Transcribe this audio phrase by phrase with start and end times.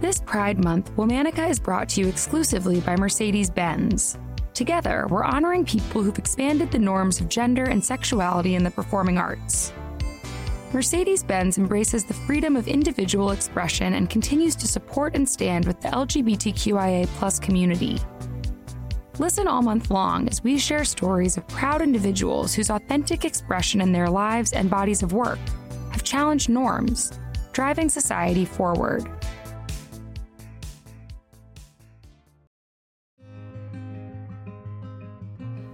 [0.00, 4.18] This Pride Month, Womanica is brought to you exclusively by Mercedes Benz.
[4.54, 9.18] Together, we're honoring people who've expanded the norms of gender and sexuality in the performing
[9.18, 9.74] arts.
[10.72, 15.78] Mercedes Benz embraces the freedom of individual expression and continues to support and stand with
[15.82, 17.98] the LGBTQIA community.
[19.18, 23.92] Listen all month long as we share stories of proud individuals whose authentic expression in
[23.92, 25.38] their lives and bodies of work
[25.90, 27.20] have challenged norms,
[27.52, 29.06] driving society forward.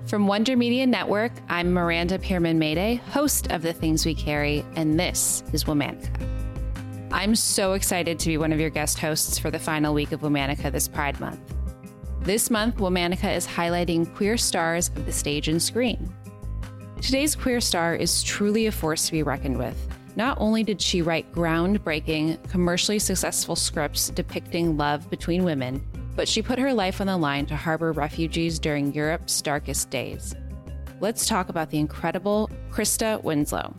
[0.07, 5.01] From Wonder Media Network, I'm Miranda Pierman Mayday, host of The Things We Carry, and
[5.01, 6.09] this is Womanica.
[7.11, 10.21] I'm so excited to be one of your guest hosts for the final week of
[10.21, 11.41] Womanica this Pride Month.
[12.21, 16.15] This month, Womanica is highlighting queer stars of the stage and screen.
[17.03, 19.77] Today's queer star is truly a force to be reckoned with.
[20.15, 25.85] Not only did she write groundbreaking, commercially successful scripts depicting love between women,
[26.17, 30.35] but she put her life on the line to harbor refugees during Europe's darkest days.
[31.01, 33.75] Let's talk about the incredible Christa Winsloe.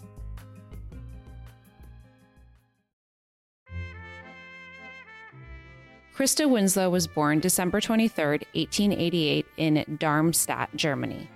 [6.16, 11.30] Christa Winsloe was born December 23, 1888, in Darmstadt, Germany.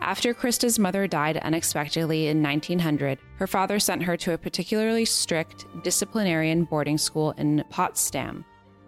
[0.00, 5.66] After Christa's mother died unexpectedly in 1900, her father sent her to a particularly strict
[5.82, 8.44] disciplinarian boarding school in Potsdam,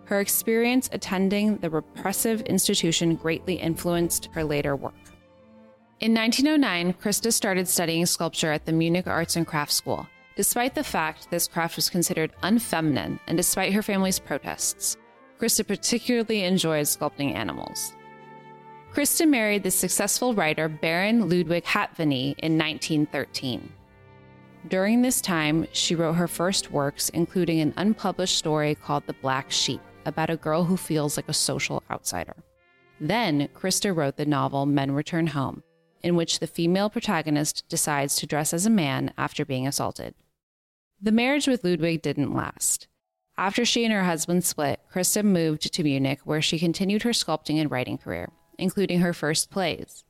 [0.07, 4.95] her experience attending the repressive institution greatly influenced her later work.
[5.99, 10.84] In 1909, Christa started studying sculpture at the Munich Arts and Crafts School, despite the
[10.84, 14.97] fact this craft was considered unfeminine and despite her family's protests.
[15.41, 17.95] Christa particularly enjoyed sculpting animals.
[18.93, 23.73] Christa married the successful writer Baron Ludwig Hatvany in 1913.
[24.69, 29.51] During this time, she wrote her first works, including an unpublished story called The Black
[29.51, 32.37] Sheep about a girl who feels like a social outsider.
[33.01, 35.62] Then, Christa wrote the novel Men Return Home,
[36.03, 40.15] in which the female protagonist decides to dress as a man after being assaulted.
[41.00, 42.89] The marriage with Ludwig didn't last.
[43.37, 47.61] After she and her husband split, Christa moved to Munich, where she continued her sculpting
[47.61, 50.05] and writing career, including her first plays.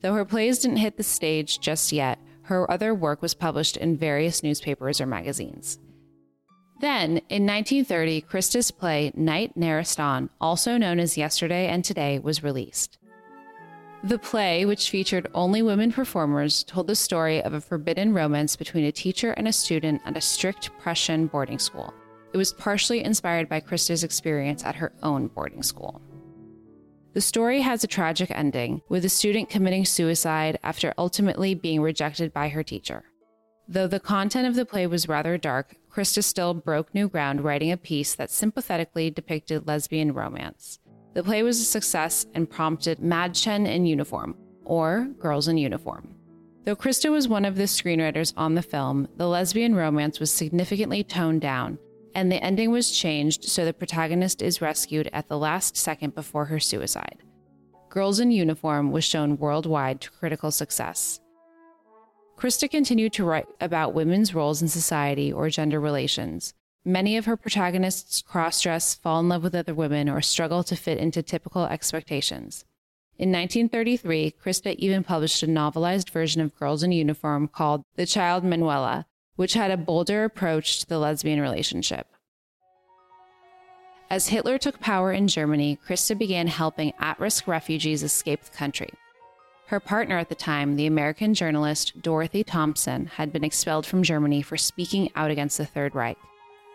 [0.00, 3.96] Though her plays didn't hit the stage just yet, her other work was published in
[3.96, 5.78] various newspapers or magazines.
[6.82, 12.98] Then, in 1930, Christa's play Knight Nérestan, also known as Yesterday and Today, was released.
[14.02, 18.84] The play, which featured only women performers, told the story of a forbidden romance between
[18.84, 21.94] a teacher and a student at a strict Prussian boarding school.
[22.32, 26.02] It was partially inspired by Christa's experience at her own boarding school.
[27.12, 32.32] The story has a tragic ending, with the student committing suicide after ultimately being rejected
[32.32, 33.04] by her teacher.
[33.68, 37.70] Though the content of the play was rather dark, Christa still broke new ground writing
[37.70, 40.78] a piece that sympathetically depicted lesbian romance.
[41.12, 46.14] The play was a success and prompted Madchen in Uniform, or Girls in Uniform.
[46.64, 51.04] Though Christa was one of the screenwriters on the film, the lesbian romance was significantly
[51.04, 51.78] toned down,
[52.14, 56.46] and the ending was changed so the protagonist is rescued at the last second before
[56.46, 57.22] her suicide.
[57.90, 61.20] Girls in Uniform was shown worldwide to critical success.
[62.42, 66.54] Christa continued to write about women's roles in society or gender relations.
[66.84, 70.74] Many of her protagonists cross dress, fall in love with other women, or struggle to
[70.74, 72.64] fit into typical expectations.
[73.16, 78.42] In 1933, Christa even published a novelized version of Girls in Uniform called The Child
[78.42, 82.08] Manuela, which had a bolder approach to the lesbian relationship.
[84.10, 88.90] As Hitler took power in Germany, Christa began helping at risk refugees escape the country.
[89.72, 94.42] Her partner at the time, the American journalist Dorothy Thompson, had been expelled from Germany
[94.42, 96.18] for speaking out against the Third Reich.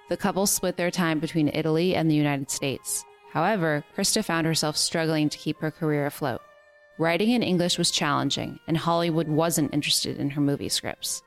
[0.10, 3.06] The couple split their time between Italy and the United States.
[3.30, 6.42] However, Christa found herself struggling to keep her career afloat.
[6.98, 11.22] Writing in English was challenging, and Hollywood wasn't interested in her movie scripts.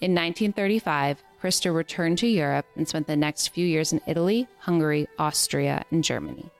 [0.00, 5.06] In 1935, Christa returned to Europe and spent the next few years in Italy, Hungary,
[5.16, 6.50] Austria, and Germany.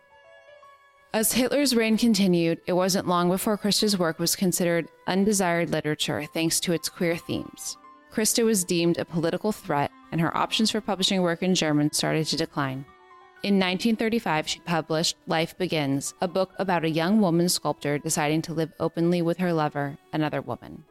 [1.18, 6.60] As Hitler's reign continued, it wasn't long before Christa's work was considered undesired literature thanks
[6.60, 7.76] to its queer themes.
[8.12, 12.28] Christa was deemed a political threat, and her options for publishing work in German started
[12.28, 12.84] to decline.
[13.42, 18.54] In 1935, she published Life Begins, a book about a young woman sculptor deciding to
[18.54, 20.84] live openly with her lover, another woman.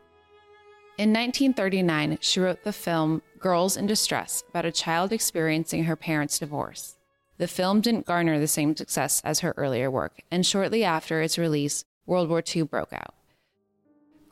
[0.98, 6.38] In 1939, she wrote the film Girls in Distress about a child experiencing her parents'
[6.38, 6.97] divorce.
[7.38, 11.38] The film didn't garner the same success as her earlier work, and shortly after its
[11.38, 13.14] release, World War II broke out.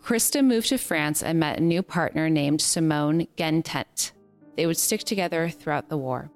[0.04, 4.12] Christa moved to France and met a new partner named Simone Gentet.
[4.56, 6.32] They would stick together throughout the war.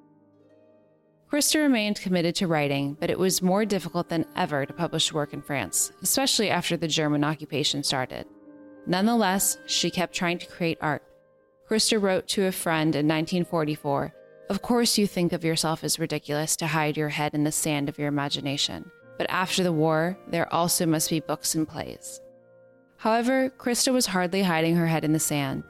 [1.31, 5.33] Christa remained committed to writing, but it was more difficult than ever to publish work
[5.33, 8.25] in France, especially after the German occupation started.
[8.87, 11.03] Nonetheless, she kept trying to create art.
[11.69, 14.13] Christa wrote to a friend in 1944
[14.49, 17.87] Of course, you think of yourself as ridiculous to hide your head in the sand
[17.87, 22.19] of your imagination, but after the war, there also must be books and plays.
[22.97, 25.63] However, Christa was hardly hiding her head in the sand.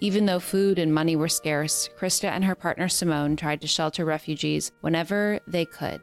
[0.00, 4.04] Even though food and money were scarce, Christa and her partner Simone tried to shelter
[4.04, 6.02] refugees whenever they could.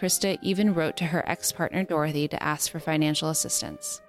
[0.00, 4.00] Christa even wrote to her ex partner Dorothy to ask for financial assistance.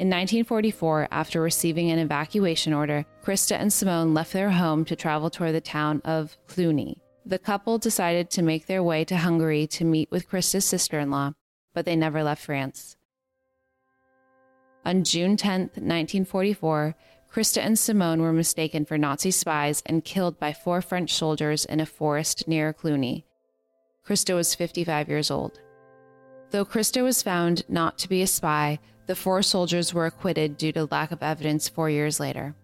[0.00, 5.30] In 1944, after receiving an evacuation order, Christa and Simone left their home to travel
[5.30, 6.98] toward the town of Cluny.
[7.24, 11.12] The couple decided to make their way to Hungary to meet with Christa's sister in
[11.12, 11.34] law,
[11.74, 12.96] but they never left France.
[14.84, 16.96] On June 10, 1944,
[17.32, 21.78] Christa and Simone were mistaken for Nazi spies and killed by four French soldiers in
[21.78, 23.24] a forest near Cluny.
[24.04, 25.60] Christa was 55 years old.
[26.50, 30.72] Though Christa was found not to be a spy, the four soldiers were acquitted due
[30.72, 32.54] to lack of evidence four years later.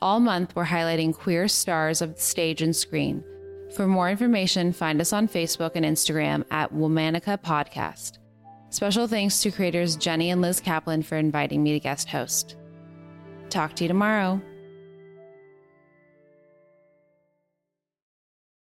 [0.00, 3.22] All month, we're highlighting queer stars of the stage and screen.
[3.76, 8.18] For more information, find us on Facebook and Instagram at Womanica Podcast.
[8.70, 12.56] Special thanks to creators Jenny and Liz Kaplan for inviting me to guest host.
[13.48, 14.40] Talk to you tomorrow.